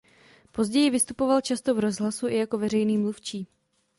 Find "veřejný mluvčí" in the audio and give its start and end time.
2.57-3.47